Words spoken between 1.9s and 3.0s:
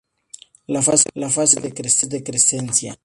decreciente.